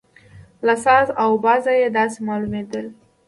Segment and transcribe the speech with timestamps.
[0.65, 2.85] له ساز او بازه یې داسې معلومېدل.